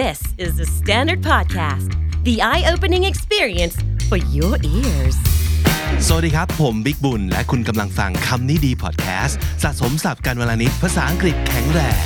[0.00, 1.90] This is THE STANDARD Podcast,
[2.24, 3.76] the eye opening experience
[4.08, 5.16] for your ears.
[6.06, 12.00] สวัสดีครับ ผมบิ๊กบุญ และคุณกำลังฟังคำนี้ดีพอดแคสต์สะสมศัพท์กันวันละนิดภาษาอังกฤษแข็งแรง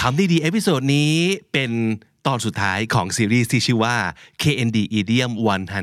[0.00, 1.12] คำนี้ดี episode นี้
[1.52, 1.70] เป็น
[2.26, 3.96] ตอนสุดท้ายของซีรีส์ที่ชื่อว่า
[4.42, 5.32] KND Idiom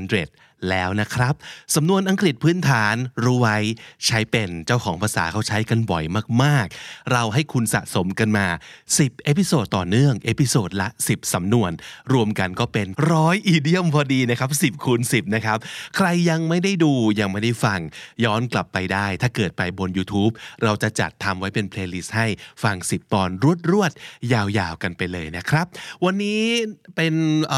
[0.04, 1.34] 100 แล้วนะครับ
[1.76, 3.58] สำนวนอังกฤษพื้นฐานรู้ไว้
[4.06, 6.04] ใช้เป็นเจ้าของภาษาเขาใช้กันบ่อย
[6.44, 8.48] มากๆ เราให้คุณสะสมกันมา
[8.88, 11.72] 10 episode ต่อเนื่อง episode ละ 10 สำนวน
[12.14, 15.58] รวมกันก็เป็นร้อย idiom พอดีนะครับ 10คูณ10 นะครับ
[15.96, 17.80] ใครยังไม่ได้ดูยังไม่ได้ฟัง
[18.24, 20.34] ย้อนกลับไปได้ ถ้าเกิดไปบน YouTube
[20.64, 22.28] เราจะจัดทำไว้เป็น playlist ให้
[22.64, 23.30] ฟัง 10 ตอน
[23.72, 25.66] รวดๆยาวๆกันไปเลยนะครับ
[26.06, 26.42] วันนี้
[26.96, 27.14] เป็น
[27.54, 27.56] อ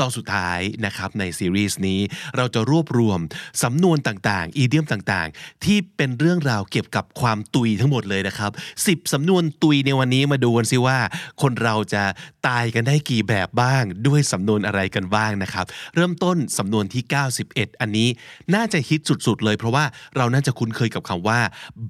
[0.00, 2.00] ตอนสุดท้ายนะครับในซีรีส์นี้
[2.38, 3.20] เราจะรวบรวม
[3.62, 8.50] สำนวนต่างๆ อีเดียมต่างๆ ที่เป็นเรื่องราวเกี่ยวกับความตุยทั้งหมดเลยนะครับ
[8.82, 10.98] 10สำนวนตุยในวันนี้มาดูกันสิว่า
[11.42, 12.02] คนเราจะ
[12.48, 17.02] ตายกันได้กี่แบบบ้าง ด้วยสำนวนอะไรกันบ้างนะครับ เริ่มต้นสำนวนที่
[17.42, 18.08] 91 อันนี้
[18.54, 19.84] น่าจะฮิตสุดๆเลย เพราะว่า
[20.16, 21.40] เราน่าจะคุ้นเคยกับคำว่า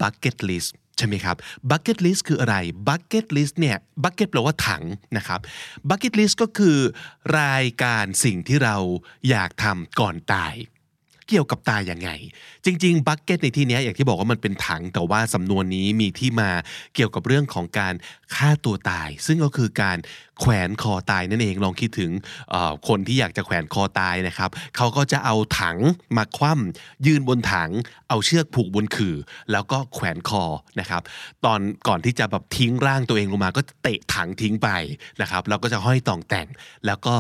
[0.00, 1.36] bucket list ใช่ไหมครับ
[1.70, 2.56] bucket list คืออะไร
[2.88, 4.82] bucket list เนี่ย bucket แปลว่าถัง
[5.16, 5.40] นะครับ
[5.88, 6.78] bucket list ก็คือ
[7.40, 8.76] รายการสิ่งที่เรา
[9.30, 10.54] อยากทำก่อนตาย
[11.28, 12.10] เกี่ยวกับตายยังไง
[12.64, 16.50] จริงๆบักเก็ตในที่นี้อย่างที่บอกว่ามันเป็นถัง แต่ว่าสำนวนนี้มีที่มา
[16.94, 17.94] เกี่ยวกับเรื่องของการ
[18.34, 19.98] ฆ่าตัวตาย ซึ่งก็คือการ
[20.40, 22.10] แขวนคอตายนั่นเองลองคิดถึง
[22.88, 25.76] คนที่อยากจะแขวนคอตายนะครับเขาก็จะเอาถัง
[26.16, 27.70] มาคว่ำยืนบนถัง
[28.08, 29.16] เอาเชือกผูกบนขื่อ
[29.52, 30.44] แล้วก็แขวนคอ
[30.80, 31.02] นะครับ
[31.44, 34.68] ตอนก่อนที่จะแบบทิ้งร่างตัวเองลงมาก็เตะถังทิ้งไป
[35.20, 36.46] นะครับแล้วก็จะห้อยต่องแต่ง
[36.86, 37.16] แล้วก็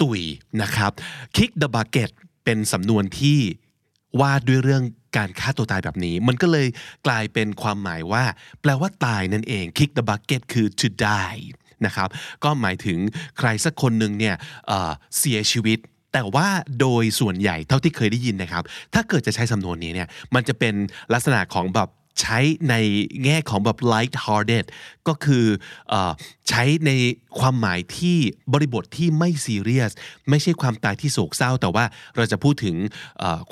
[0.00, 0.20] ตุย
[0.62, 0.92] นะครับ
[1.36, 2.10] kick the bucket
[2.46, 3.40] เป็นสำนวนที่
[4.20, 4.82] ว่าด้วยเรื่อง
[5.16, 6.66] การฆ่าตัวตายแบบนี้ มันก็เลย
[7.06, 8.24] กลายเป็นความหมายว่า
[8.60, 11.42] แปลว่าตายนั่นเอง kick the bucket คือ to die
[11.86, 12.08] นะครับ
[12.44, 12.98] ก็หมายถึง
[13.38, 14.34] ใครสักคนหนึ่งเนี่ย
[14.66, 15.78] เเสียชีวิต
[16.12, 16.48] แต่ว่า
[16.80, 18.64] โดยส่วนใหญ่เท่าที่เคยได้ยินนะครับ
[18.94, 20.74] ถ้าเกิดจะใช้สำนวนนี้เนี่ย มันจะเป็น
[21.12, 21.88] ลักษณะของแบบ
[22.20, 22.38] ใช้
[22.70, 22.74] ใน
[23.24, 24.64] แง่ของแบบ light hearted
[25.08, 25.46] ก็คือ
[25.92, 25.94] อ
[26.48, 26.90] ใช้ใน
[27.38, 28.18] ความหมายที่
[28.52, 29.92] บริบทที่ไม่ซีเรียส
[30.28, 31.84] ไม่ใช่ความตายที่โศกเศร้า แต่ว่า
[32.16, 32.76] เราจะพูดถึง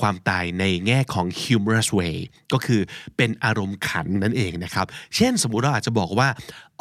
[0.00, 2.16] ความตายในแง่ของ humorous way
[2.53, 2.80] ก็คือ
[3.16, 4.86] เป็นอารมณ์ขันนั่นเองนะครับ
[5.16, 6.28] เช่นสมมุติเราอาจจะบอกว่า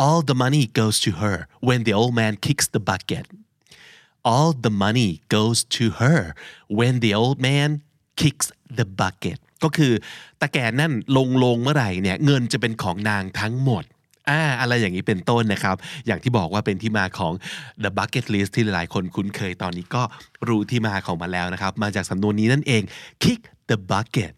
[0.06, 3.26] all the money goes to her when the old man kicks the bucket
[4.32, 6.20] all the money goes to her
[6.78, 7.70] when the old man
[8.22, 8.48] kicks
[8.80, 9.94] the bucket ก็คือ
[10.42, 13.84] ตะแกรงนั่นลงลงเมื่อไหร่เนี่ยเงินจะเป็นของนางทั้งหมด
[14.30, 15.76] อ่าอะไรอย่างนี้เป็นต้นนะครับ
[16.08, 17.34] อย่างที่บอกว่าเป็นที่มาของ
[17.84, 20.04] the bucket list ที่หลายๆคนคุ้นเคยตอนนี้ก็
[20.48, 22.82] รู้ที่มาของมันแล้วนะครับ มาจากสำนวนนี้นั่นเอง
[23.24, 24.34] kick the bucket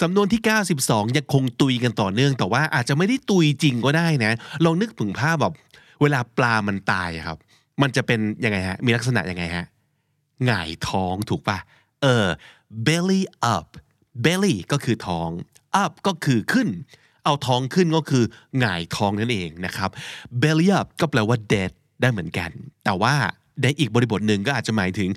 [0.00, 0.42] สำนวนที่
[0.78, 4.32] 92 ยังคงตุยกันต่อเนื่อง แต่ว่าอาจจะไม่ได้ตุยจริงก็ได้นะ
[4.64, 5.54] ลองนึกถึงภาพแบบ
[6.02, 7.38] เวลาปลามันตายครับ
[7.82, 9.66] มันจะเป็นยังไงฮะ มีลักษณะยังไงฮะ
[10.46, 11.58] หงายท้องถูกปะ
[12.02, 12.26] เออ
[12.86, 13.22] belly
[13.56, 13.68] up
[14.24, 15.30] belly ก็คือท้อง
[15.84, 16.68] up ก็คือขึ้น
[17.24, 18.24] เอาท้องขึ้นก็คือ
[18.58, 19.90] หงายท้องนั่นเองนะครับ
[20.42, 22.50] belly up ก็แปลว่า dead ได้เหมือนกัน
[22.84, 23.14] แต่ว่า
[23.62, 25.08] ในอีกบริบทหนึ่งก็อาจจะหมายถึง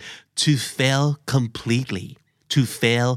[0.41, 2.07] to fail completely
[2.53, 3.09] to fail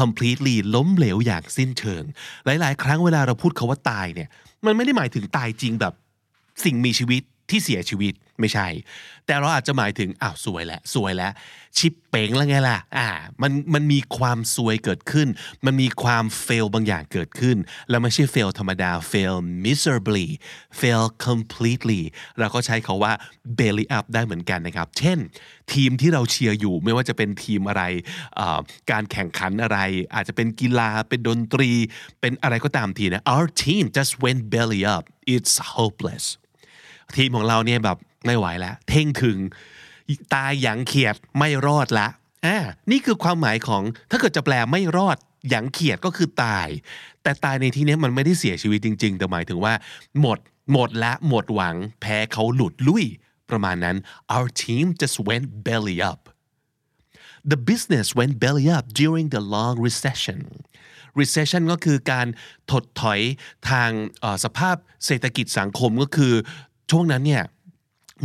[0.00, 2.04] completely ล้มเหลวอย่างสิ้นเชิง
[2.44, 4.28] หลาย ๆ ครั้งเวลาเราพูดคาว่าตายเนี่ย
[4.66, 5.94] มันไม่ได้หมายถึงตายจริงแบบ
[6.64, 8.66] สิ่งมีชีวิตที่เสียชีวิต ไม่ใช่
[9.26, 11.32] แต่เราอาจจะหมายถึงอ้าวสวยแล้วสวยแล้ว
[11.78, 13.08] ชิปเป๋งแล้วไงล่ะอ่า
[13.42, 15.28] มันมันมีความซวยเกิดขึ้น
[15.66, 17.56] มันมีความ fail บางอย่างเกิดขึ้น
[17.90, 19.34] แล้วไม่ใช่ fail ธรรมดา fail
[19.64, 20.28] miserably
[20.80, 22.02] fail completely
[22.38, 23.12] เราก็ใช้คาว่า
[23.58, 25.18] belly up ได้เหมือนกันนะครับ เช่น
[25.72, 27.82] ทีมที่เราเชียร์อยู่ไม่ว่าจะเป็นทีมอะไร
[28.90, 29.78] การแข่งขันอะไร
[30.14, 31.70] อาจจะเป็นกีฬาเป็นดนตรี
[32.20, 36.24] เป็นอะไรก็ตามทีนะ our team just went belly up it's hopeless
[37.16, 39.38] ทีมของเราเนี่ยแบบไม่ไหวแล้วเท่งถึง
[40.34, 42.08] ตายหยังเขียดไม่รอดละ
[42.46, 42.58] อ่า
[42.90, 45.18] นี่คือความหมายของถ้าเกิดจะแปลไม่รอด
[45.48, 46.68] หยังเขียดก็คือตาย
[47.22, 49.74] แต่ตายในที่นี้มันไม่ได้เสียชีวิตจริง ๆ แต่หมายถึงว่า
[50.20, 50.38] หมด
[50.72, 53.04] หมดละหมดหวัง แพ้เขาหลุดลุย
[53.50, 53.96] ประมาณนั้น
[54.34, 56.20] our team just went belly up
[57.50, 60.40] the business went belly up during the long recession
[61.20, 62.26] recession ก็คือการ
[62.70, 63.20] ถดถอย
[63.70, 63.90] ทาง
[64.44, 64.76] สภาพ
[65.06, 66.32] เศรษฐกิจสังคมก็คือ
[66.90, 67.44] ช่วงนั้นเนี่ย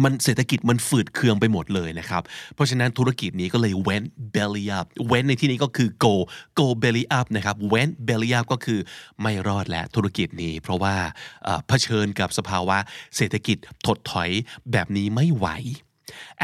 [0.04, 2.24] มันเศรษฐกิจมันฝืดเคืองไปหมดเลยนะครับ
[2.56, 6.14] เพราะฉะนั้นธุรกิจนี้ก็เลย went belly up went ในที่นี้ก็คือ go
[6.60, 8.80] go belly up นะครับ went belly up ก็คือ
[9.22, 10.96] ไม่รอดแล้วธุรกิจนี้ เพราะว่า
[11.44, 12.78] เอ่อเผชิญกับสภาวะ
[13.16, 14.30] เศรษฐกิจถดถอย
[14.72, 15.48] แบบนี้ไม่ไหว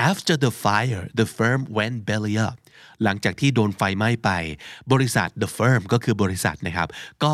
[0.09, 2.55] after the fire the firm went belly up
[3.03, 4.29] หลังจากที่โดนไฟไหม้ไป
[4.91, 6.87] บริษัท the firm ก็คือบริษัทนะครับ
[7.23, 7.31] ก็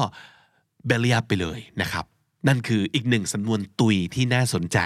[0.90, 2.06] belly up ไปเลยนะครับ
[2.48, 4.78] นั่นคืออีกหนึ่งสำนวนตุยที่น่าสนใจ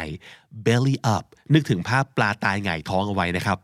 [0.66, 3.58] belly up นึกถึงภาพปลาตายหงายท้องเอาไว้นะครับ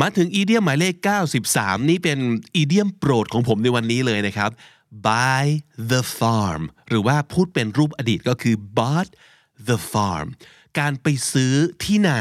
[0.00, 0.94] มาถึงอีเดียมหมายเลข
[1.42, 2.18] 93 นี่เป็น
[2.56, 4.50] อีเดียมโปรดของผมในวันนี้เลยนะครับ
[5.06, 5.44] buy
[5.90, 9.10] the farm หรือว่าพูดเป็นรูปอดีตก็คือ bought
[9.68, 10.26] the farm
[10.78, 12.20] การไปซื้อที่นา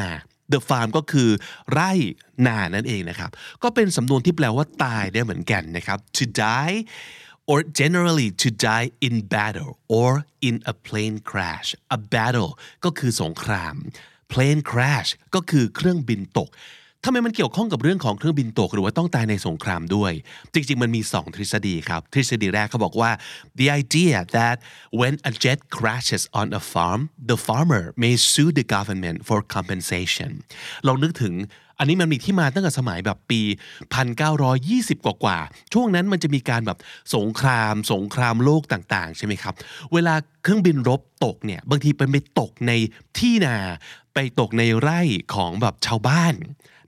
[0.54, 1.30] the farm ก็คือ
[1.72, 1.92] ไร่
[2.48, 3.32] นานั่นเองนะครับ
[3.64, 6.78] ก็เป็นสำนวนที่แปลว่าตายได้เหมือนกันนะครับ to die
[7.52, 10.10] or generally to die in battle or
[10.48, 12.52] in a plane crash a battle
[12.84, 13.76] ก็คือสงคราม
[14.32, 16.50] plane crash ก็คือเครื่องบินตก
[17.06, 20.14] ทำไมมันเกี่ยวข้องกับเรื่องของเครื่องบินตกหรือว่าต้องตายในสงครามด้วย
[20.54, 23.12] จริงๆ มันมี 2 ทฤษฎีครับ ทฤษฎีแรกเขาบอกว่า
[23.60, 24.58] the idea that
[25.00, 30.32] when a jet crashes on a farm the farmer may sue the government for compensation
[30.86, 31.34] เรานึกถึง
[31.80, 33.42] อันนี้มันมีที่มาตั้งแต่สมัยแบบปี
[34.24, 35.38] 1920 กว่ากว่า
[35.74, 36.78] ช่วงนั้นมันจะมีการแบบ
[37.16, 39.54] สงคราม สงครามโลกต่างๆ ใช่ไหมครับ
[39.94, 42.72] เวลาเครื่องบินรบตกเนี่ย บางทีเป็นไปตกใน
[43.18, 43.58] ที่นา
[44.14, 45.02] ไปตกในไร่
[45.36, 46.34] ของแบบชาวบ้าน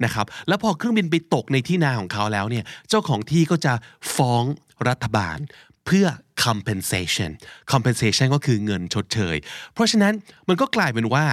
[0.05, 3.73] นะครับ แล้วพอเครื่องบินไปตกในที่นาของเขาแล้วเนี่ย เจ้าของที่ก็จะ
[4.15, 4.43] ฟ้อง
[4.88, 5.38] รัฐบาล
[5.85, 6.05] เพื่อ
[6.43, 7.31] compensation
[7.71, 9.35] compensation ก็คือเงินชดเชย
[9.73, 10.13] เพราะฉะนั้น
[10.47, 11.25] มันก็กลายเป็นว่า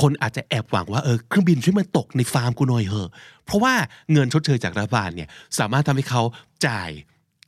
[0.00, 3.10] คนอาจจะแอบหวังว่าเออเครื่องบินช่วยมาตกในฟาร์มกูหน่อยเหอะ
[3.46, 3.74] เพราะว่า
[4.12, 5.28] เงินชดเชยจากรัฐบาลเนี่ย
[5.58, 6.22] สามารถทำให้เขา
[6.66, 6.90] จ่าย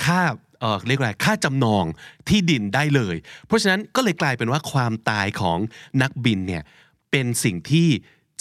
[0.05, 0.21] ค่า
[0.61, 1.85] เออเรียกอะไรค่าจำนอง
[2.29, 5.59] ที่ดินได้เลย เพราะฉะนั้นก็เลยกลายเป็นว่าความตายของ
[6.03, 6.63] นักบินเนี่ย
[7.11, 7.89] เป็นสิ่งที่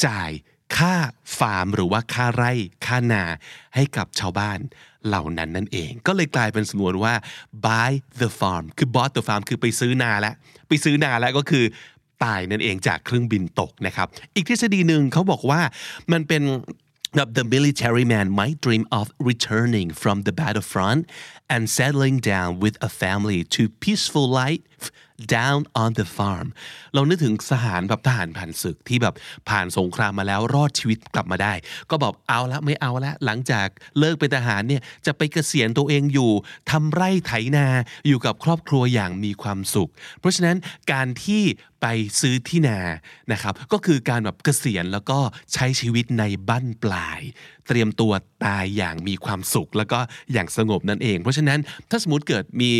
[0.05, 0.31] จ่าย
[0.77, 0.95] ค่า
[1.37, 2.53] ฟาร์มหรือว่าค่าไร่
[2.85, 3.23] ค่านา
[3.75, 4.59] ให้กับชาวบ้าน
[5.07, 7.13] เหล่านั้นนั่นเอง ก็เลยกลายเป็นสำนวนว่า
[7.65, 7.91] buy
[8.21, 10.33] the farm คือ bought the farm คือไปซื้อนาแล้ว
[10.67, 11.65] ไปซื้อนาแล้วก็คือ
[12.23, 15.61] ตายนั่นเองจากเครื่องบินตกนะครับ อีกทฤษฎีหนึ่งเขาบอกว่า
[16.11, 16.43] มันเป็น
[17.37, 21.01] the military man might dream of returning from the battlefront
[21.53, 24.85] and settling down with a family to peaceful life
[25.37, 26.47] down on the farm
[26.93, 29.15] เรานึกถึงสหารแบบทหารผ่านศึกที่แบบ
[29.49, 31.53] ผ่านสงครามมาแล้วรอดชีวิตกลับมาได้
[31.89, 33.67] ก็บอกเอาละไม่เอาละหลังจาก
[33.99, 36.31] เลิกเป็นทหารเนี่ยจะไปเกษียณตัวเองอยู่
[36.71, 37.67] ทำไร่ไถนา
[38.07, 40.57] อยู่กับครอบครัวอย่างมีความสุข เพราะฉะนั้น
[40.91, 41.43] การที่
[41.81, 41.87] ไป
[42.21, 42.79] ซื้อที่นา
[43.31, 45.19] นะครับก็คือการแบบเกษียณแล้วก็
[45.53, 47.21] ใช้ชีวิตในบั้นปลาย
[47.67, 48.11] เตรียมตัว
[48.45, 49.99] ตายอย่างมีความสุข แล้วก็
[50.33, 52.71] อย่างสงบนั่นเอง เพราะฉะนั้นถ้าสมมติเกิดมี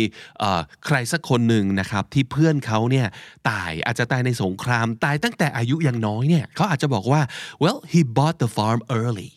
[0.86, 3.06] ใครสักคนหนึ่งนะครับที่เพื่อนเขาเนี่ย
[3.50, 7.22] ตายอาจจะตายในสงครามตายตั้งแต่อายุยังน้อยเนี่ยเขาอาจจะบอกว่า
[7.62, 9.30] well he bought the farm early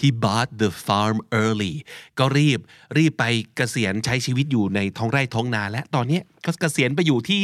[0.00, 1.74] he bought the farm early
[2.18, 2.60] ก็รีบ
[2.98, 3.24] รีบไป
[3.56, 7.42] เกษียณใช้ชีวิตอยู่ในท้องไร่ท้องนา และตอนนี้ก็เกษียณไปอยู่ที่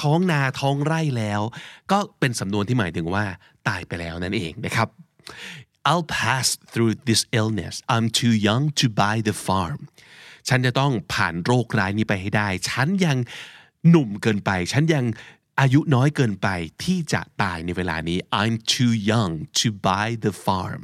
[0.00, 1.40] ท้องนาท้องไร่แล้ว
[1.92, 3.24] ก็เป็นสำนวนที่หมายถึงว่า
[3.68, 4.88] ตายไปแล้วนั่นเองนะครับ
[5.88, 9.80] I'll pass through this illness I'm too young to buy the farm
[10.48, 13.18] ฉันจะต้องผ่านโรคร้ายนี้ไปให้ได้ ฉันยัง
[13.88, 15.04] หนุ่มเกินไป ฉันยัง
[15.60, 16.48] อายุน้อยเกินไป
[16.84, 20.82] ที่จะตายในเวลานี้ I'm too young to buy the farm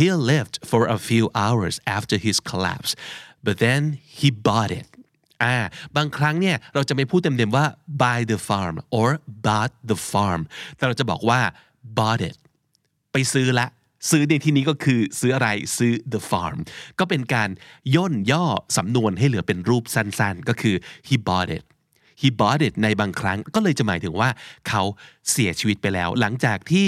[0.00, 2.92] He lived for a few hours after his collapse
[3.46, 3.82] but then
[4.18, 4.88] he bought it
[5.42, 5.56] อ่า
[5.96, 7.66] บางครั้งเนี่ยเราจะไม่พูดเต็มๆว่า
[8.02, 9.08] buy the farm or
[9.46, 10.42] bought the farm
[10.76, 11.40] แต่เราจะบอกว่า
[11.98, 12.36] bought it
[13.12, 13.66] ไปซื้อละ
[14.10, 16.58] ซื้อในที่นี้ก็คือซื้ออะไรซื้อ the farm
[16.98, 17.50] ก็เป็นการ
[17.94, 18.44] ย่นย่อ
[18.76, 20.76] สำนวนให้เหลือเป็นรูปสั้นๆ ก็คือ
[21.08, 21.64] he bought it
[22.20, 24.28] he bought it ในบางครั้งก็เลยจะหมายถึงว่า
[24.68, 24.82] เขา
[25.30, 26.86] เสียชีวิตไปแล้ว หลังจากที่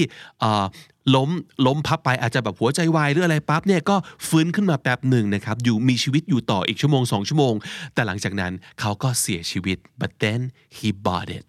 [1.15, 1.31] ล้ม
[1.67, 3.97] ล้มพับไปอาจจะแบบหัวใจวายหรืออะไรปั๊บเนี่ยก็
[4.29, 7.55] ฟื้นขึ้นมาแป๊บหนึ่งนะครับอยู่มีชีวิตอยู่ต่ออีกชั่วโมงสองชั่วโมง
[7.95, 10.41] แต่หลังจากนั้นเขาก็เสียชีวิต but then
[10.77, 11.45] he bought it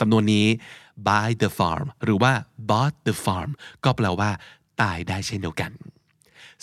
[0.00, 0.46] สำนวนนี้
[1.08, 2.32] buy the farm หรือว่า
[2.70, 3.50] bought the farm
[3.84, 4.30] ก็แปลว่า
[4.82, 5.70] ตายได้เช่นเดียวกัน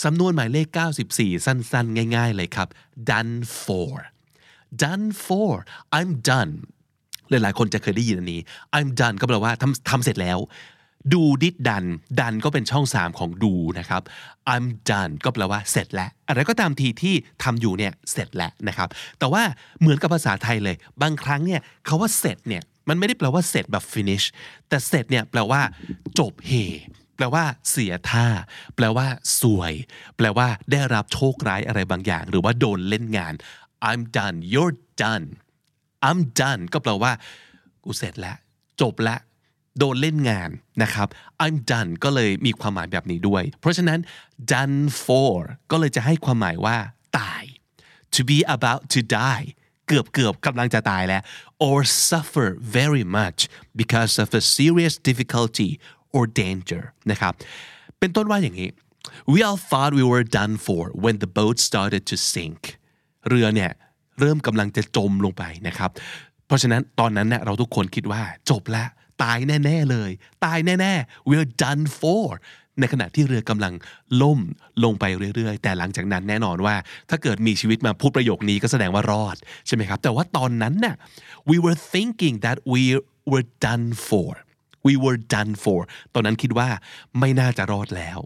[0.03, 0.67] สำนวนหมายเลข
[1.07, 2.67] 94 สั้น ๆ ง่าย ๆ เลยครับ
[3.09, 3.93] done for
[4.83, 5.53] done for
[5.97, 6.53] I'm done
[7.29, 8.41] หลายๆคนจะเคยได้ยินอันนี้
[8.77, 10.39] I'm done ก็แปลว่าทำทำเสร็จแล้ว
[11.13, 14.01] ดู did done done ก็เป็นช่อง 3 ของดูนะครับ
[14.53, 19.43] I'm done ก็แปลว่าเสร็จแล้ว อะไรก็ตามทีที่ทำอยู่เนี่ยเสร็จแล้วนะครับ แต่ว่า
[19.79, 24.25] เหมือนกับภาษาไทยเลย บางครั้งเนี่ยคาว่าเสร็จเนี่ยมันไม่ได้แปลว่าเสร็จแบบ finish
[24.69, 25.61] แต่เสร็จเนี่ยแปลว่า
[26.19, 26.51] จบเฮ
[27.15, 28.27] แปลว่า เสียท่า
[28.75, 29.07] แปลว่า
[29.41, 29.73] สวย
[30.17, 33.33] แปลว่า ได้รับโชคร้ายอะไรบางอย่าง หรือว่าโดนเล่นงาน
[33.89, 35.27] I'm done you're done
[36.07, 37.11] I'm done ก็แปลว่า
[37.83, 38.37] กูเสร็จแล้ว
[38.81, 39.19] จบแล้ว
[39.79, 40.49] โดนเล่นงาน
[40.83, 41.07] นะครับ
[41.43, 43.99] I'm done ก็เลยมีความหมายแบบนี้ด้วย เพราะฉะนั้น
[44.51, 45.35] done for
[45.71, 46.77] ก็เลยจะให้ความหมายว่า
[47.17, 47.43] ตาย
[48.15, 49.47] to be about to die
[49.87, 51.21] เกือบเกือบกำลังจะตายแล้ว
[51.67, 51.77] or
[52.09, 52.47] suffer
[52.79, 53.39] very much
[53.81, 55.69] because of a serious difficulty
[56.17, 57.33] or danger นะครับ
[57.99, 58.69] เป็นต้นว่าอย่างนี้
[59.33, 62.61] we all thought we were done for when the boat started to sink
[63.29, 63.71] เรือเนี่ย
[64.19, 65.91] เริ่มกำลังจะจมลงไปนะครับ
[66.47, 68.89] เพราะฉะนั้นตอนนั้นเนี่ยเราทุกคนคิดว่าจบแล้ว
[69.23, 70.11] ตายแน่ ๆ เลย
[70.45, 72.27] ตายแน่ ๆ we're done for
[72.79, 73.73] ในขณะที่เรือกำลัง
[74.21, 74.39] ล่ม
[74.83, 75.05] ลงไป
[75.35, 76.75] เรื่อย ๆ แต่หลังจากนั้นแน่นอนว่า
[77.09, 80.95] ถ้าเกิดมีชีวิตมาพูดประโยคนี้ก็แสดงว่ารอด ใช่ไหมครับ แต่ว่าตอนนั้นน่ะ
[81.49, 82.83] we were thinking that we
[83.31, 84.31] were done for
[84.85, 85.79] we were done for
[86.13, 86.69] ตอนนั้นคิดว่า
[87.19, 88.19] ไม่น่าจะรอดแล้ว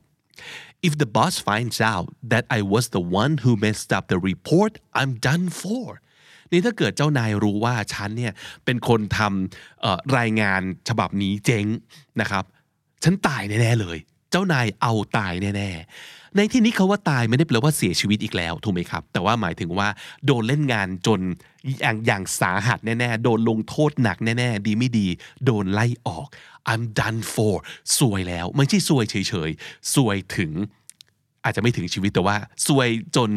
[0.88, 4.74] if the boss finds out that I was the one who messed up the report
[5.00, 5.88] I'm done for
[6.52, 8.34] นี่ถ้าเกิดเจ้านายรู้ว่าฉันเนี่ย
[8.66, 11.66] เป็นคนทำรายงานฉบับนี้เจ๊ง
[12.22, 12.44] นะครับ
[13.04, 13.98] ฉันตายแน่ๆเลย
[14.32, 19.88] เจ้านายเอาตายแน่ๆ ในที่นี้เขาว่าตายไม่ได้แปลว่าเสียชีวิตอีกแล้วถูกไหมครับ แต่ว่าหมายถึงว่า
[20.26, 21.20] โดนเล่นงานจน
[21.80, 25.08] อย่างอย่างสาหัสแน่ๆ โดนลงโทษหนักแน่ๆ ดีไม่ดี
[25.46, 26.28] โดนไล่ออก
[26.72, 27.56] I'm done for
[28.00, 29.16] สวยแล้ว ไม่ใช่สวยเฉ
[29.48, 30.52] ยๆ สวยถึง
[31.44, 32.38] อาจจะไม่ถึงชีวิตแต่ว่า
[32.68, 33.30] สวยจน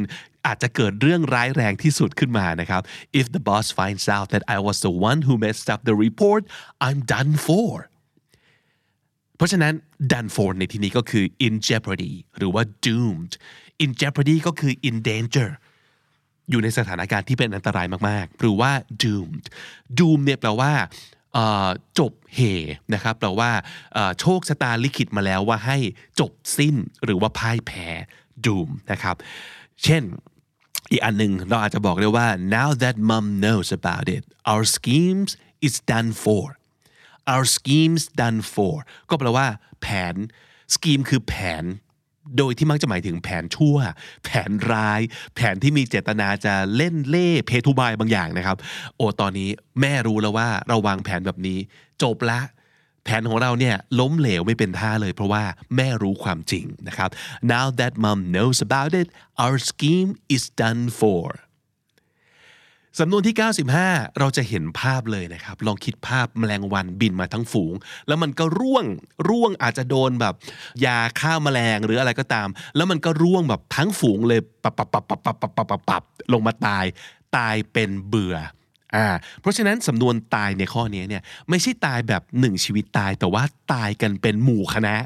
[0.46, 2.82] อาจจะเกิดเรื่องร้ายแรงที่สุดขึ้นมานะครับ
[3.20, 6.42] if the boss finds out that I was the one who messed up the report
[6.86, 7.72] I'm done for
[9.36, 9.74] เพราะฉะนั้น
[10.12, 13.32] done for ในที่นี้ก็คือ in jeopardy หรือว่า doomed
[13.82, 15.50] in jeopardy ก็คือ in danger
[16.50, 18.72] อยู่ในสถานการณ์ที่เป็นอันตรายมากๆ หรือว่า
[19.02, 19.44] doomed
[19.98, 20.72] doom เนี่ยแปลว่า
[21.98, 22.40] จบเห
[22.94, 23.50] นะครับแปลว่า
[24.20, 25.78] โชคชะตาลิขิตมาแล้วว่าให้
[26.20, 27.88] จบสิ้นหรือว่าพ่ายแพ้
[28.44, 29.16] doom นะครับ
[29.84, 30.02] เช่น
[30.90, 34.22] อีกอันหนึ่งเราอาจจะบอกได้ว่า now that mom knows about it
[34.52, 35.30] our schemes
[35.66, 36.44] is done for
[37.32, 38.74] our schemes done for
[39.08, 39.46] ก็แปลว่า
[39.82, 40.14] แผน
[40.74, 41.64] scheme คือแผน
[42.38, 43.76] โดยที่มักจะหมายถึงแผนชั่ว
[44.24, 45.00] แผนร้าย
[45.34, 48.56] แผนที่มีเจตนาจะเล่นเล่เพทุบายบางอย่างนะครับ
[48.96, 49.48] โอ้ตอนนี้
[49.80, 51.58] แม่รู้แล้วว่าเราวางแผนแบบนี้
[52.02, 52.40] จบละ
[53.04, 55.44] แผนของเราเนี่ยล้มเหลวไม่เป็นท่าเลยเพราะว่า
[55.76, 57.10] แม่รู้ความจริงนะครับ
[57.52, 59.08] now that mom knows about it
[59.44, 61.24] our scheme is done for
[63.00, 63.36] สำนวนที่
[63.76, 67.74] 95 เราจะเห็นภาพเลยนะครับ ลองคิดภาพแมลงวันบินมาทั้งฝูง
[68.06, 68.84] แล้วมันก็ร่วง
[69.28, 70.34] ร่วงอาจจะโดนแบบ
[70.84, 76.84] ยาฆ่าแมลงหรืออะไรก็ตาม แล้วมันก็ร่วงแบบทั้งฝูงเลยปับปับปับปับปับปับปับปับปับลงมาตาย
[77.36, 78.36] ตายเป็นเบื่อ
[78.96, 79.06] อ่า
[79.40, 84.96] เพราะฉะนั้นสำนวนตายในข้อนี้เนี่ยไม่ใช่ตายแบบหนึ่งชีวิตตาย แต่ว่าตายกันเป็นหมู่คณะ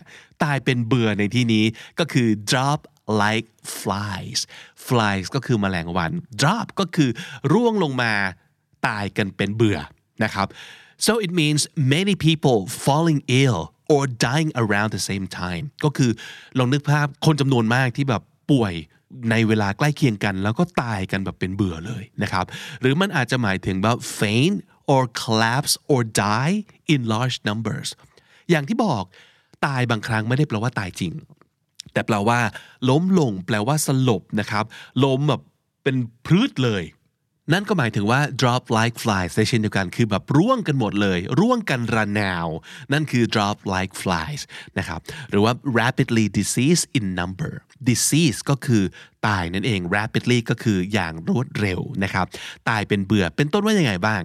[0.44, 1.64] ตายเป็นเบื่อในที่นี้
[1.98, 2.80] ก็คือ drop
[3.22, 3.46] like
[3.80, 4.40] flies
[4.86, 7.10] flies ก็คือแมลงวัน drop ก็คือ
[7.52, 8.12] ร่วงลงมา
[8.86, 9.78] ตายกันเป็นเบื่อ
[10.24, 10.46] นะครับ
[11.06, 11.62] so it means
[11.96, 16.10] many people falling ill or dying around the same time ก็คือ
[16.58, 18.74] ลองนึกภาพคนจำนวนมากที่แบบป่วย
[19.30, 22.44] ในเวลาใกล้เคียงกัน แล้วก็ตายกันแบบเป็นเบื่อเลยนะครับ
[22.80, 24.56] หรือมันอาจจะหมายถึงแบบ faint
[24.92, 26.54] or collapse or die
[26.92, 27.88] in large numbers
[28.50, 29.04] อย่างที่บอก
[29.66, 31.12] ตายบางครั้งไม่ได้แปลว่าตายจริง
[31.96, 32.40] แต่แปลว่า
[32.90, 34.64] ล้มลง แปลว่าสลบนะครับ
[35.04, 35.42] ล้มแบบ
[35.82, 36.82] เป็นพืชเลย
[37.52, 42.48] นั่นก็หมายถึงว่า drop like flies เช่นเดียวกันคือแบบร่วงกันหมดเลย ร่วงกันระนาว
[42.92, 44.42] นั่นคือ drop like flies
[44.78, 45.00] นะครับ
[45.30, 47.52] หรือว่า rapidly disease in number
[47.90, 48.82] disease ก็คือ
[49.26, 52.26] ตายนั่นเอง rapidly ก็คืออย่างรวดเร็วนะครับ
[52.68, 54.20] ตายเป็นเบื่อ เป็นต้นว่ายังไงบ้าง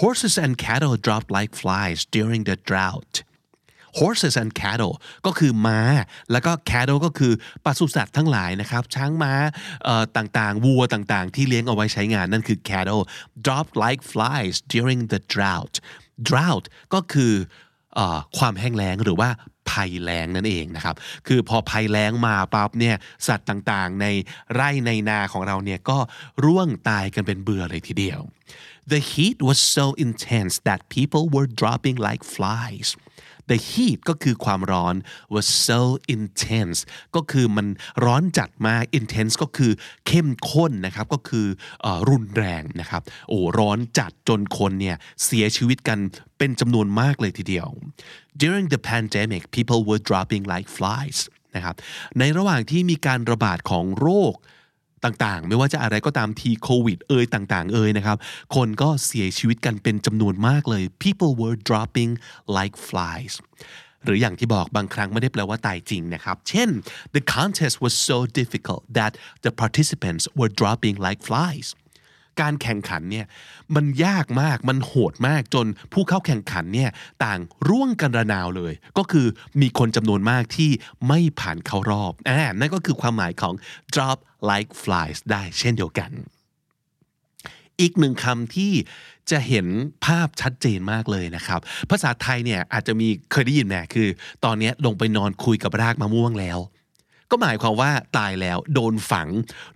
[0.00, 3.14] horses and cattle drop like flies during the drought
[3.98, 4.94] horses and cattle
[5.26, 5.80] ก็คือม้า
[6.32, 7.32] แล้วก็ cattle ก็คือ
[7.64, 9.32] ปศุสัตว์ทั้งหลายนะครับ ช้างม้า
[10.16, 13.02] ต่างๆ วัวต่างๆ ที่เลี้ยงเอาไว้ใช้งานนั่นคือ cattle
[13.44, 15.74] drop like flies during the drought
[16.28, 17.32] drought ก็คือ
[17.98, 18.00] อ
[18.38, 19.30] ความแห้งแล้งหรือว่า
[19.70, 24.06] ภัยแล้งนั่นเองนะครับ คือพอภัยแล้งมาปั๊บเนี่ยสัตว์ต่างๆ ใน
[24.54, 25.98] ไร่ในนาของเราเนี่ยก็
[26.44, 28.20] ร่วงตายกันเป็นเบื่อเลยทีเดียว
[28.92, 32.88] The heat was so intense that people were dropping like flies
[33.50, 34.94] the heat ก็คือความร้อน
[35.34, 35.80] was so
[36.16, 36.78] intense
[37.16, 37.66] ก็คือมัน
[38.04, 39.72] ร้อนจัดมาก intense ก็คือ
[40.06, 41.46] เข้มข้นนะครับก็คือ
[42.10, 45.98] รุนแรงนะครับโอ้ร้อนจัดจนคนเนี่ยเสียชีวิตกัน
[46.38, 47.68] เป็นจำนวนมากเลยทีเดียว
[48.42, 51.18] during the pandemic people were dropping like flies
[51.56, 51.76] นะครับ
[52.18, 54.34] ในระหว่างที่มีการระบาดของโรค
[55.04, 58.16] ต่างๆ ไม่ว่าจะอะไรก็ตามทีโควิดเอ่ยต่างๆ เอ่ยนะครับ
[58.56, 62.10] คนก็เสียชีวิตกันเป็นจำนวนมากเลย people were dropping
[62.56, 63.34] like flies
[64.04, 66.68] หรืออย่างที่บอกบางครั้งไม่ได้แปลว่าตายจริงนะครับ เช่น
[67.16, 69.12] the contest was so difficult that
[69.44, 71.68] the participants were dropping like flies
[72.40, 73.26] การแข่งขันเนี่ย
[73.74, 76.90] มันยากมากมันโหดมากจนผู้เข้าแข่งขันเนี่ย
[77.24, 79.26] ต่างร่วงกันระนาวเลย ก็คือ
[79.60, 80.70] มีคนจำนวนมากที่
[81.08, 83.54] ไม่ผ่านเข้ารอบอ่านั่นก็คือความหมายของ
[83.94, 84.18] drop
[84.50, 86.10] like flies ได้เช่นเดียวกัน
[87.80, 88.72] อีกหนึ่งคำที่
[89.30, 89.66] จะเห็น
[90.06, 94.08] ภาพชัดเจนมากเลยนะครับ ภาษาไทยเนี่ยอาจจะมีเคยได้ยินแหมคือ
[94.44, 96.58] ตอนนี้ลงไปนอนคุยกับรากมะม่วงแล้ว
[97.30, 99.28] ก็หมายความว่าตายแล้วโดนฝัง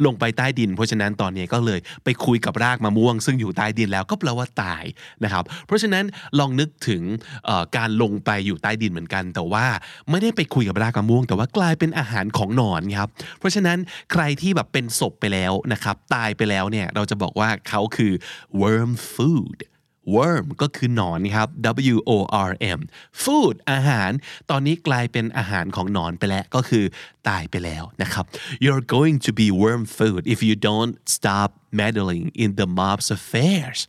[0.05, 4.85] ลงไปใต้ดิน เพราะฉะนั้นตอนนี้ก็เลยไปคุยกับรากมะม่วง ซึ่งอยู่ใต้ดินแล้วก็แปลว่าตาย
[5.25, 6.05] นะครับ เพราะฉะนั้น
[6.39, 7.03] ลองนึกถึง
[7.77, 9.67] การลงไปอยู่ใต้ดินเหมือนกัน แต่ว่า
[10.11, 13.79] ไม่ได้ไปคุยกับรากมะม่วง แต่ว่ากลายเป็นอาหารของหนอนครับ เพราะฉะนั้น
[14.13, 18.13] ใครที่แบบเป็นศพไปแล้วนะครับตายไปแล้วเนี่ยเราจะบอกว่าเขาคือ
[18.61, 19.59] worm food
[20.15, 21.49] worm ก็คือหนอนครับ
[21.95, 22.13] W O
[22.49, 22.81] R M
[23.23, 24.11] food อาหาร
[24.51, 26.85] ตอนนี้กลายเป็นอาหารของหนอนไปแล้ว ก็คือ
[27.29, 28.25] ตายไปแล้วนะครับ
[28.65, 33.81] you're going to be worm food if you don't stop meddling in the mob's affairs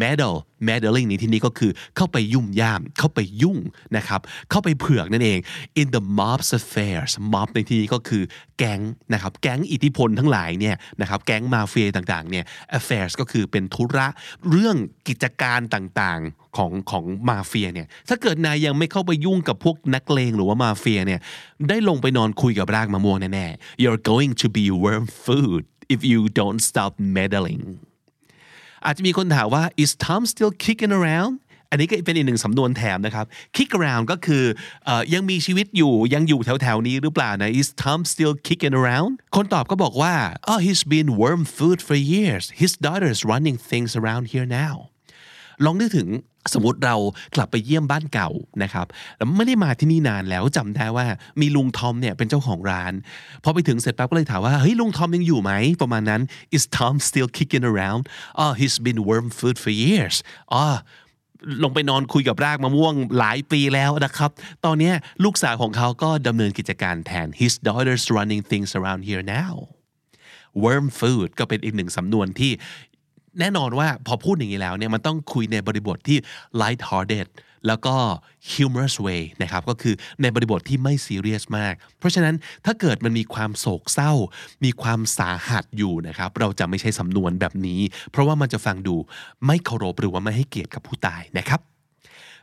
[0.00, 3.58] meddle meddling ในที่นี้ก็คือเข้าไปยุ่มย่าม เข้าไปยุ่ง
[3.96, 4.20] นะครับ
[4.50, 5.38] เข้าไปเผือกนั่นเอง
[5.80, 8.22] in the mob's affairs mob ในที่นี้ก็คือ
[8.58, 8.80] แก๊ง
[9.12, 12.44] นะครับ แก๊งอิทธิพลทั้งหลายเนี่ยนะครับ แก๊งมาเฟียต่างๆเนี่ย
[12.78, 14.06] affairs ก็คือเป็นธุระ
[14.50, 14.76] เรื่อง
[15.08, 21.20] กิจการต่างๆของของมาเฟียเนี่ย ถ้าเกิดนายยังไม่เข้าไปยุ่งกับพวกนักเลงหรือว่ามาเฟียเนี่ย
[21.68, 25.62] ได้ลงไปนอนคุยกับรากมะม่วงแน่ๆ you're going to be worm food
[25.94, 27.62] if you don't stop meddling
[28.84, 31.34] อาจจะมีคนถามว่า is Tom still kicking around
[31.70, 34.44] อันนี้ก็เป็นอีกหนึ่งสำนวนแถมนะครับ kick around ก็คือ
[34.88, 40.14] อยังมีชีวิตอยู่ยังอยู่แถวๆนี้หรือเปล่านะ is Tom still kicking around คนตอบก็บอกว่า
[40.50, 44.74] oh he's been worm food for years his daughter's running things around here now
[45.64, 46.08] ลองนึกถึง
[46.54, 46.96] สมมติเรา
[47.36, 48.30] กลับไปเยี่ยมบ้านเก่า
[48.62, 51.06] นะครับแล้วไม่ได้มาที่นี่นานแล้วจำได้ว่า
[51.40, 52.92] มีลุงทอมเนี่ยเป็นเจ้าของร้าน
[53.44, 56.22] พอไปถึงเสร็จปั๊บก็เลยถามว่าเฮ้ยลุงทอมยังอยู่ไหมประมาณนั้น
[56.56, 58.02] is Tom still kicking around
[58.42, 60.16] oh he's been worm food for years
[60.52, 60.64] อ๋อ
[61.62, 64.30] ลงไปนอนคุยกับรากมะม่วงหลายปีแล้วนะครับ
[64.64, 64.92] ตอนนี้
[65.24, 69.54] ลูกสาวของเขาก็ดำเนินกิจการแทน his daughter's running things around here now
[70.64, 72.52] worm food ก็เป็นอีกหนึ่งสำนวนที่
[73.38, 76.18] แน่นอนว่าพอพูดอย่างนี้แล้วเนี่ยมันต้องคุยในบริบทที่
[76.60, 77.28] light hearted
[77.66, 77.94] แล้วก็
[78.50, 82.34] humorous way นะครับก็คือในบริบทที่ไม่ซีเรียสมาก เพราะฉะนั้น
[82.64, 84.12] ถ้าเกิดมันมีความโศกเศร้า
[84.64, 88.96] มีความสาหัสอยู่นะครับเราจะไม่ใช้สำนวนแบบนี้ เพราะว่ามันจะฟังดู
[89.46, 91.60] ไม่เคารพหรือว่าไม่ให้เกียรติกับผู้ตายนะครับ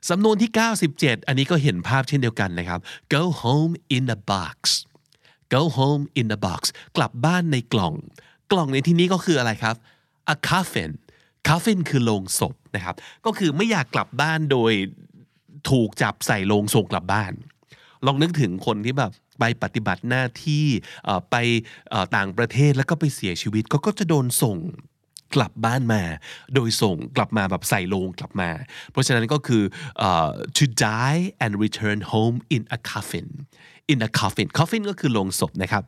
[0.09, 0.51] สำนวนที่
[0.89, 2.79] 97 อันนี้ก็เห็นภาพเช่นเดียวกันนะครับ
[3.13, 4.57] go home in a box
[5.53, 6.61] go home in a box
[6.97, 7.93] กลับบ้านในกล่อง
[8.51, 9.75] กล่องในที่นี้ก็คืออะไรครับ
[10.33, 10.91] a coffin
[11.47, 14.73] coffin คือโลงศพนะครับ ก็คือไม่อยากกลับบ้านโดย
[15.69, 17.33] ถูกจับใส่โลงส่งกลับบ้าน
[18.05, 20.65] ลองนึกถึงคนที่แบบไปปฏิบัติหน้าที่
[21.31, 21.35] ไป
[22.15, 24.57] ต่างประเทศแล้วก็ไปเสียชีวิตก็ก็จะโดนส่ง
[25.35, 26.03] กลับบ้านมา
[26.55, 28.49] โดยส่งกลับมาแบบใส่โลงกลับมา
[28.91, 29.63] เพราะฉะนั้นก็คือ
[30.07, 33.27] uh, to die and return home in a coffin
[33.91, 35.83] in a coffin coffin ก็คือโลงศพนะครับ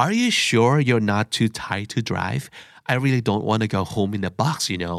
[0.00, 2.44] Are you sure you're not too tired to drive
[2.90, 4.98] I really don't want to go home in a box you know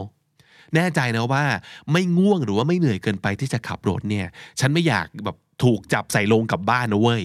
[0.76, 1.44] แน่ใจนะว่า
[1.92, 4.28] ไม่ง่วงหรือว่าไม่เหนื่อยเกินไปที่จะขับรถเนี่ย
[4.60, 7.24] ฉันไม่อยากแบบถูกจับใส่ลงกับบ้านนะเว้ย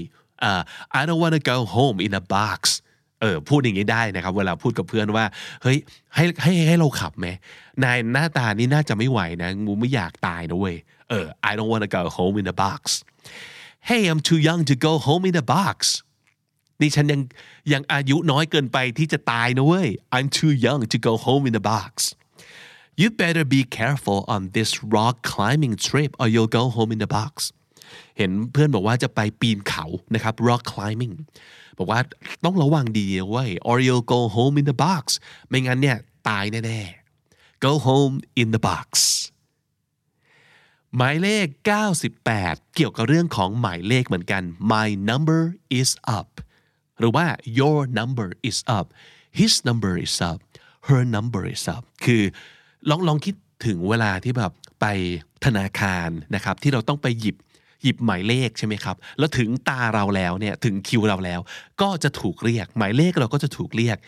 [0.49, 0.62] uh,
[0.99, 2.61] I don't want to go home in a box
[3.21, 5.25] เออพูดอย่างนี้ได้นะครับ เวลาพูดกับเพื่อนว่า
[5.62, 5.79] เฮ้ย
[6.15, 7.27] ให้ให้ให้เราขับไหม
[7.85, 10.77] นายหน้าตานี่น่าจะไม่ไหวนะงูไม่อยากตายนะเว้ย
[11.11, 12.83] เออ I don't want to go home in a box
[13.92, 15.79] Hey I'm too young to go home in a box
[16.81, 17.20] นี่ฉันยัง
[17.72, 21.92] ยังอายุน้อยเกินไปที่จะตายนะเว้ย I'm too young to go home in a box
[23.01, 27.11] You better be careful on this rock climbing trip or you'll go home in a
[27.18, 27.35] box
[28.18, 31.14] เห็นเพื่อนบอกว่าจะไปปีนเขานะครับ rock climbing
[31.79, 32.01] บอกว่า
[32.44, 35.05] ต้องระวังดีเว้ย or you'll go home in the box
[35.49, 38.88] ไม่งั้นเนี่ยตายแน่ๆ go home in the box
[40.99, 41.47] หมายเลข
[42.11, 45.43] 98 เกี่ยวกับเรื่องของหมายเลขเหมือนกัน my number
[45.81, 46.29] is up
[46.99, 47.27] หรือว่า
[47.59, 48.87] your number is up
[49.39, 50.39] his number is up
[50.89, 52.23] her number is up คือ
[52.91, 53.35] ลองลองคิด
[53.67, 54.87] ถึงเวลาที่แบบไป
[55.45, 57.37] ธนาคารนะครับ ที่เราต้องไปหยิบ
[57.83, 61.41] หยิบหมายเลขใช่ไหมครับ แล้วถึงตาเราแล้วเนี่ยถึงคิวเราแล้ว
[61.83, 63.99] ก็จะถูกเรียก หมายเลขเราก็จะถูกเรียก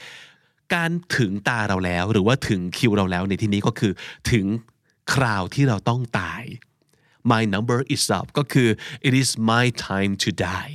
[0.75, 3.93] การถึงตาเราแล้ว หรือว่าถึงคิวเราแล้วในที่นี้ก็คือ
[4.33, 4.47] ถึง
[5.15, 6.45] คราวที่เราต้องตาย
[7.33, 8.69] my number is up ก็คือ
[9.09, 10.75] it is my time to die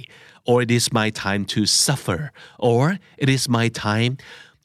[0.49, 2.21] or it is my time to suffer
[2.69, 2.81] or
[3.23, 4.13] it is my time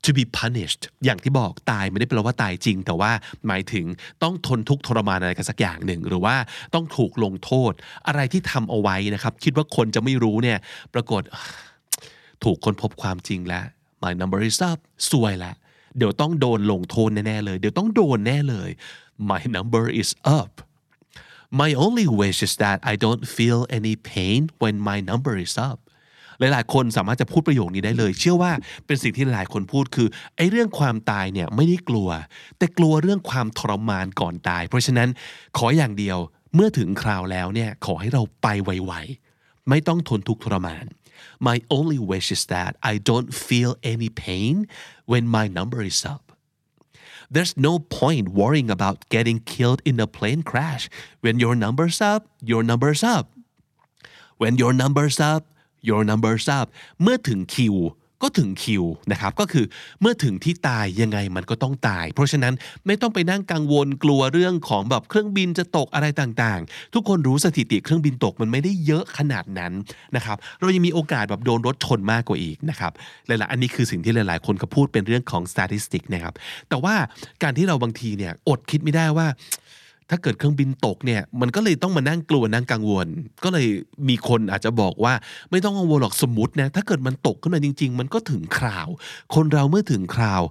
[0.06, 3.12] to be punished อย่างที่บอกตายไม่ได้แปลว่าตายจริง แต่ว่า
[3.46, 3.86] หมายถึง
[4.22, 6.36] ต้องทนทุกข์ทรมานอะไรกันสักอย่างหนึ่ง หรือว่า
[6.74, 7.72] ต้องถูกลงโทษ
[8.06, 10.58] อะไรที่ทำเอาไว้นะครับ คิดว่าคนจะไม่รู้เนี่ย
[10.94, 11.22] ปรากฏ
[12.44, 13.64] ถูกคนพบความจริงแล้ว
[14.02, 14.78] my number is up
[15.10, 15.52] สวยละ
[15.96, 18.70] เดี๋ยวต้องโดนลงโทษแน่ๆเลย เดี๋ยวต้องโดนแน่เลย
[19.30, 20.52] my number is up
[21.50, 25.78] My only wish is that I don't feel any pain when my number is up
[26.38, 28.52] หลายๆ คนสามารถจะพูดประโยคนี้ได้เลย เชื่อว่า
[28.86, 32.08] เป็นสิ่งที่หลายคนพูดคือไอ้เรื่องความตายเนี่ยไม่ได้กลัว
[32.58, 35.08] แต่กลัวเรื่องความทรมานก่อนตาย เพราะฉะนั้น
[35.58, 36.18] ขออย่างเดียว
[36.54, 40.84] เมื่อถึงคราวแล้วเนี่ยขอให้เราไปไวๆไม่ต้องทนทุกข์ทรมาน
[41.48, 44.54] My only wish is that I don't feel any pain
[45.10, 46.27] when my number is up
[47.29, 50.89] There's no point worrying about getting killed in a plane crash.
[51.21, 53.25] When your number's up, your number's up.
[54.37, 55.43] When your number's up,
[55.81, 56.67] your number's up.
[57.01, 57.75] เมื่อถึงคิว
[58.22, 59.64] ก็ถึงคิวนะครับก็คือ
[60.00, 62.54] เมื่อถึงที่ตายยังไงมันก็ต้องตาย เพราะฉะนั้น
[62.86, 69.72] ไม่ต้องไปนั่งกังวลกลัวเรื่องของแบบเครื่องบินจะตกอะไรต่างๆ ทุกคนรู้สถิติเครื่องบินตกมันไม่ได้เยอะขนาดนั้น
[70.16, 72.92] นะครับเรายังมีโอกาสแบบโดนรถชนมากกว่าอีกนะครับ
[73.26, 76.34] หลายๆอันนี้คือสิ่งที่หลายๆ คนก็พูดเป็นเรื่องของ statistic นะครับ
[76.68, 76.94] แต่ว่า
[77.42, 79.26] การที่เราบางทีเนี่ยอดคิดไม่ได้ว่า
[80.10, 83.08] ถ้าเกิดเครื่องบินตกเนี่ยมันก็เลยต้องมานั่งกลัวนั่งกังวล
[83.44, 83.66] ก็เลย
[84.08, 85.14] มีคนอาจจะบอกว่า
[85.50, 88.88] ไม่ต้องกังวลหรอกสมมตินะถ้าเกิดมันตกขึ้นมาจริง ๆ มันก็ถึงคราว
[89.34, 90.42] คนเราเมื่อถึงคราว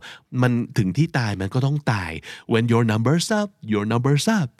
[0.41, 2.11] มันถึงที่ตายมันก็ต้องตาย
[2.51, 4.51] when your numbers up your numbers up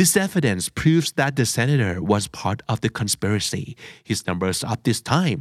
[0.00, 3.76] This evidence proves that the senator was part of the conspiracy.
[4.04, 5.40] His numbers up this time.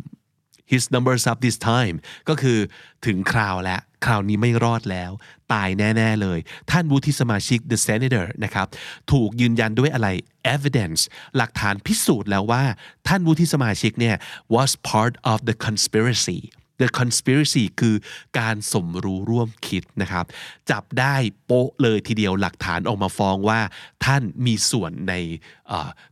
[0.71, 1.95] His numbers up this time
[2.29, 2.59] ก็คือ
[3.05, 5.11] ถึงคราวแล้ว คราวนี้ไม่รอดแล้ว
[5.53, 6.39] ตายแน่ ๆ เลย
[6.71, 8.67] ท่านวุฒิสมาชิก the senator นะครับ
[9.11, 10.07] ถูกยืนยันด้วยอะไร
[10.55, 11.01] evidence
[11.37, 12.63] หลักฐานพิสูจน์แล้วว่า
[13.07, 14.15] ท่านวุฒิสมาชิกเนี่ย
[14.55, 16.39] was part of the conspiracy
[16.83, 17.95] the conspiracy คือ
[18.39, 20.25] การสมรู้ร่วมคิดนะครับ
[20.71, 23.59] จับได้โป๊ะเลยทีเดียวหลักฐานออกมาฟ้องว่า
[24.05, 25.13] ท่านมีส่วนใน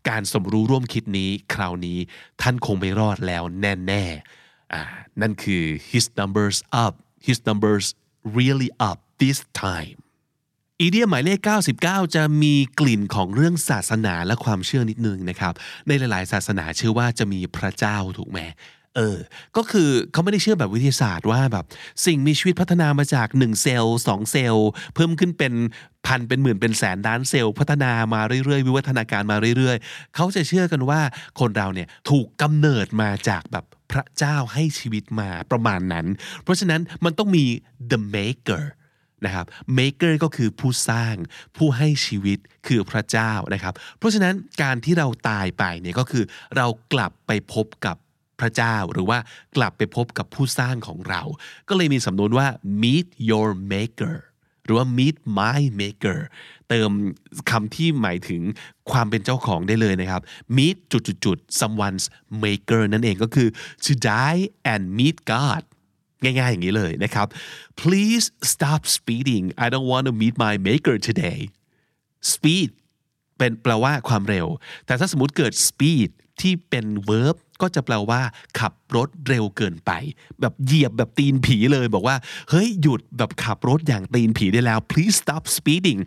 [0.09, 1.97] การสมรู้ร่วมคิดนี้ คราวนี้
[2.41, 4.44] ท่านคงไม่รอดแล้วแน่ ๆ
[5.21, 6.93] นั่นคือ his numbers up
[7.27, 7.85] his numbers
[8.37, 9.97] really up this time
[10.79, 11.39] อีเดียหมายเลข
[11.77, 15.53] 99 จะมีกลิ่นของเรื่องศาสนาและความเชื่อนิดนึงนะครับ
[15.87, 18.39] ในหลาย ๆ ศาสนาเชื่อว่าจะมีพระเจ้าถูกไหม
[18.95, 19.17] เออ
[19.57, 21.65] ก็คือเขาไม่ได้เชื่อแบบวิทยาศาสตร์ว่าแบบ
[22.05, 25.53] สิ่งมีชีวิตพัฒนามาจาก 1 เซลล์2เซลล์ เพิ่มขึ้นเป็น
[26.05, 31.01] พันเป็นหมื่นเป็นแสนล้านเซลล์ พัฒนามาเรื่อยๆ วิวัฒนาการมาเรื่อยๆ เขาจะเชื่อกันว่า
[31.39, 36.05] คนเราเนี่ยถูกกำเนิดมาจากแบบพระเจ้าให้ชีวิตมาประมาณนั้น
[36.43, 37.45] เพราะฉะนั้นมันต้องมี
[37.91, 38.63] the maker
[39.25, 39.45] นะครับ
[39.77, 41.15] maker ก็คือผู้สร้าง
[41.57, 46.23] ผู้ให้ชีวิตคือพระเจ้านะครับ เพราะฉะนั้นการที่เราตายไปเนี่ยก็คือ
[46.57, 47.97] เรากลับไปพบกับ
[48.39, 49.17] พระเจ้าหรือว่า
[49.55, 51.21] กลับไปพบกับผู้สร้างของเรา
[51.69, 52.47] ก็เลยมีสำนวนว่า
[52.83, 54.15] meet your maker
[54.65, 56.19] หรือว่า meet my maker
[56.69, 56.91] เติม
[57.51, 58.41] คำที่หมายถึง
[58.91, 60.21] ความเป็นเจ้าของได้เลยนะครับ
[60.57, 62.05] meet จุดๆ someone's
[62.43, 63.47] maker นั่นเองก็คือ
[63.85, 64.41] to die
[64.73, 65.63] and meet God
[66.23, 67.27] ง่ายๆอย่างนี้เลยนะครับ
[67.81, 71.39] please stop speeding I don't want to meet my maker today
[72.33, 72.69] speed
[73.37, 74.47] เป็นแปลว่าความเร็ว
[74.85, 76.09] แต่ถ้าสมมติเกิด speed
[76.41, 78.21] ที่เป็น verb ก็จะแปลว่า
[78.59, 79.91] ขับรถเร็วเกินไป
[80.41, 82.15] แบบเหยียบแบบตีนผีเลยบอกว่า
[82.49, 85.99] เฮ้ยหยุดแบบขับรถอย่างตีนผีได้แล้ว please stop speeding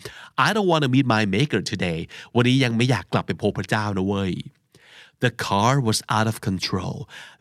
[0.47, 1.99] I don't want to meet my maker today
[2.35, 4.33] วันนี้ยังไม่อยากกลับไปพบพระเจ้านะเว้ย
[5.25, 6.97] The car was out of control.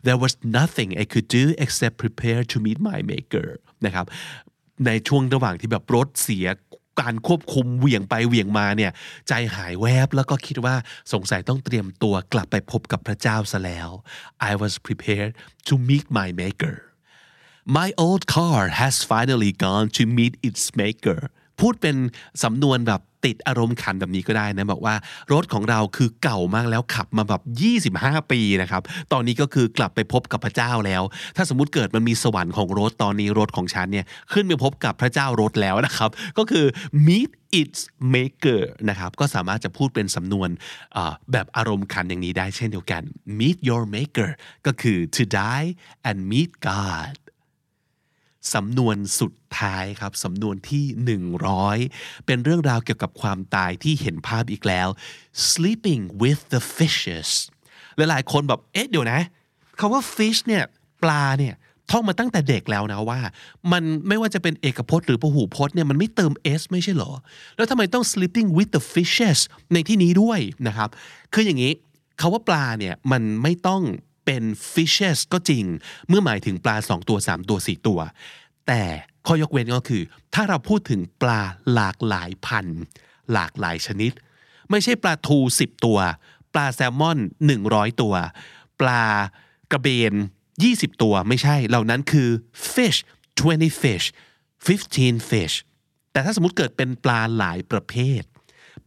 [0.06, 3.48] There was nothing I could do except prepare to meet my maker
[3.86, 4.06] นะครับ
[4.86, 6.46] ในช่วงระหว่างที่แบบรถเสีย
[7.00, 8.92] การควบคุมเหวี่ยงไปเหวี่ยงมาเนี่ย
[9.28, 10.74] ใจหายแวบแล้วก็คิดว่า
[11.12, 13.88] สงสัยต้องเตรียมตัวกลับไปพบกับพระเจ้าซะแล้ว
[14.50, 15.32] I was prepared
[15.68, 16.76] to meet my maker
[17.78, 21.20] My old car has finally gone to meet its maker
[21.60, 21.96] พูดเป็น
[22.42, 24.94] สำนวนแบบ ติดอารมณ์ขันแบบนี้ก็ได้นะบอกว่า
[25.32, 27.42] รถของเราคือเก่ามากแล้วขับมาแบบ
[27.86, 31.02] 25 ปีนะครับ ตอนนี้ก็คือกลับไปพบกับพระเจ้าแล้ว
[31.36, 36.66] ถ้าสมมติเกิดมันมีสวรรค์ของรถตอนนี้รถของฉันเนี่ยขึ้นไปพบกับพระเจ้ารถแล้วนะครับ ก็คือ
[37.06, 37.80] meet its
[38.14, 40.48] maker นะครับก็สามารถจะพูดเป็นสำนวน
[41.32, 43.02] แบบอารมณ์ขันอย่างนี้ได้เช่นเดียวกัน
[43.38, 44.30] meet your maker
[44.66, 45.68] ก็คือ to die
[46.08, 47.14] and meet God
[48.54, 50.84] สำนวนสุดท้ายครับสำนวนที่
[51.56, 54.88] 100 เป็นเรื่องราวเกี่ยวกับความตายที่เห็นภาพอีกแล้ว
[55.50, 57.28] sleeping with the fishes
[57.96, 59.20] หลายๆคนแบบเอ๊ะเดี๋ยวนะ
[59.78, 60.64] คาว่า fish เนี่ย
[61.02, 61.54] ปลาเนี่ย
[61.90, 63.20] ท่องมาตั้งแต่เด็กแล้วนะว่า
[63.72, 67.12] มันไม่ว่าจะเป็นเอกพจน์หรือพหูพจน์เนี่ยมันไม่เติม s ไม่ใช่เหรอ
[67.56, 69.38] แล้วทำไมต้อง sleeping with the fishes
[69.72, 70.88] ในที่นี้ด้วยนะครับ
[71.34, 71.72] คืออย่างนี้
[72.20, 73.82] คาว่าปลาเนี่ยมันไม่ต้อง
[74.28, 75.64] เป็น fishes ก็จริง
[76.08, 78.00] เมื่อหมายถึงปลา 2 ตัว 3 ตัว 4 ตัว
[78.66, 78.82] แต่
[79.26, 80.02] ข้อยกเว้นก็คือ
[80.34, 81.40] ถ้าเราพูดถึงปลา
[81.74, 82.66] หลากหลายพัน
[83.32, 84.12] หลากหลายชนิด
[84.70, 85.98] ไม่ใช่ปลาทู 10 ตัว
[86.52, 87.18] ปลาแซลมอน
[87.60, 88.14] 100 ตัว
[88.80, 89.02] ปลา
[89.72, 90.14] กระเบน
[90.58, 92.28] 20 ตัวไม่ใช่ เหล่านั้นคือ
[92.74, 92.98] fish
[93.40, 94.06] 20 fish
[94.66, 95.54] 15 fish
[96.12, 98.22] แต่ถ้าสมมติเกิดเป็นปลาหลายประเภท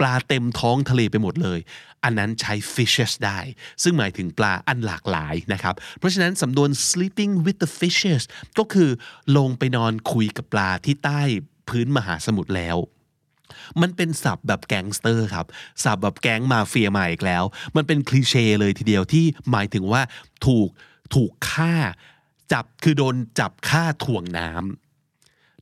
[0.02, 1.60] ปลาเต็มท้องทะเลไปหมดเลย
[2.04, 3.40] อันนั้นใช้ fishes ได้
[3.84, 8.24] ซึ่งหมายถึงปลาอันหลากหลายนะครับ เพราะฉะนั้นสำนวน sleeping with the fishes
[8.58, 8.90] ก็คือ
[9.38, 11.22] ลงไปนอนคุยกับปลาที่ใต้
[11.70, 12.78] พื้นมหาสมุทรแล้ว
[13.82, 15.46] มันเป็นศัพท์แบบแก๊งสเตอร์ครับ
[15.84, 17.44] ศัพท์แบบแก๊งมาเฟียมาอีกแล้ว
[17.76, 20.02] มันเป็นคลีเช่เลยทีเดียวที่หมายถึงว่า
[20.46, 20.70] ถูก
[21.16, 21.74] ถูกฆ่า
[22.54, 24.91] จับคือโดนจับฆ่าถ่วงน้ำ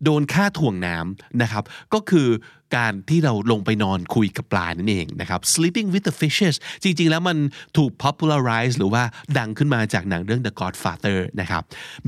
[0.03, 2.29] โดนฆ่าถ่วงน้ำนะครับ ก็คือ
[2.77, 7.38] การที่เราลงไปนอนคุยกับปลานั่นเองนะครับ sleeping with the fishes จริง ๆ แล้วมัน
[7.77, 9.03] ถูก popularize หรือว่า
[9.38, 11.63] ดังขึ้นมาจากหนังเรื่อง The Godfather นะครับ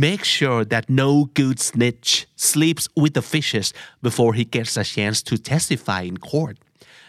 [0.05, 2.09] make sure that no good snitch
[2.49, 3.67] sleeps with the fishes
[4.07, 6.57] before he gets a chance to testify in court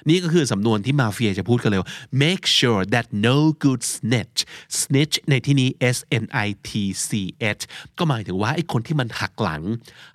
[0.09, 1.91] นี่ก็คือสำนวนที่มาเฟียจะพูดกันเลยว่า
[2.25, 4.39] make sure that no good snitch
[4.81, 6.71] snitch ในที่นี้ s n i t
[7.09, 7.11] c
[7.59, 7.63] h
[7.99, 9.63] ก็หมายถึงว่าไอ้คนที่มันหักหลัง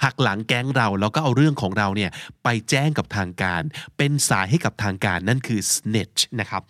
[0.04, 2.12] หักหลังแก๊งเราแล้วก็เอาเรื่องของเราเนี่ย
[2.44, 3.62] ไปแจ้งกับทางการ
[3.98, 6.62] เป็นสายให้กับทางการนั่นคือ snitch นะครับ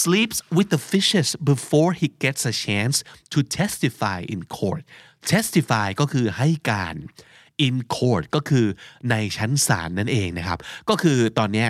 [0.00, 2.96] sleeps with the fishes before he gets a chance
[3.32, 4.82] to testify in court
[5.32, 6.96] testify ก็คือให้การ
[7.66, 8.66] in court ก็คือ
[9.10, 11.66] ในชั้นศาลนั่นเองนะครับ ก็คือตอนนี้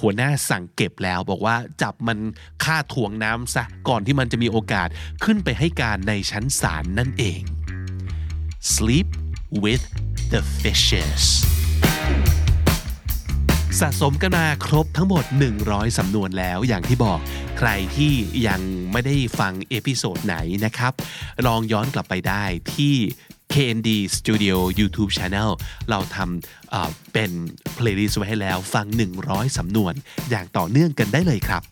[0.00, 2.18] หัวหน้าสั่งเก็บแล้วบอกว่าจับมัน
[2.64, 4.88] ฆ่าถ่วงน้ำซะก่อนที่มันจะมีโอกาส
[5.24, 7.40] ขึ้นไปให้การในชั้นศาลนั่นเอง
[8.74, 9.08] sleep
[9.64, 9.84] with
[10.32, 11.24] the fishes
[13.80, 15.24] สะสมกันมาครบทั้งหมด
[15.60, 17.18] 100 สำนวนแล้วอย่างที่บอก
[17.58, 18.12] ใครที่
[18.48, 18.60] ยัง
[18.92, 20.92] ไม่ได้ฟัง episode ไหนนะครับ
[21.46, 22.44] ลองย้อนกลับไปได้
[22.74, 22.94] ที่
[23.54, 25.50] KND Studio YouTube Channel
[25.90, 27.30] เราทำเป็น
[27.78, 28.86] playlist ไว้ให้แล้วฟัง
[29.22, 29.94] 100 สำนวน
[30.30, 31.62] อย่างต่อเนื่องกันได้เลยครับ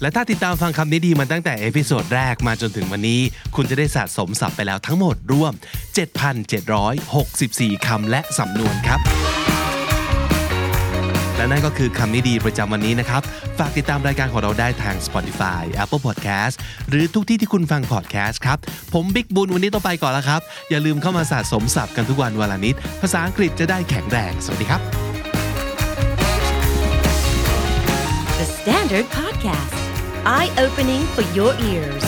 [0.00, 3.20] และถ้าติดตามฟังคำนี้ดีมาตั้งแต่ episode แรกมาจนถึงวันนี้
[3.56, 5.52] คุณจะได้สะสมศัพท์ไปแล้วทั้งหมดรวม
[7.08, 9.00] 7,764 คำและสำนวนครับ
[11.38, 13.22] และนั่นก็คือคำนี้ดีประจำวันนี้นะครับ
[13.58, 16.54] ฝากติดตามรายการของเราได้ทาง Spotify Apple Podcast
[16.88, 18.58] หรือทุกที่ที่คุณฟัง podcast ครับ
[18.94, 24.80] ผมบิ๊กบุญวันนี้ต้องไปก่อนแล้วครับ อย่าลืมเข้ามาสะสมศัพท์กันทุกวันวันละนิด ภาษาอังกฤษจะได้แข็งแรง สวัสดีครับ
[28.38, 29.78] The Standard Podcast,
[30.36, 32.04] eye opening for your ears.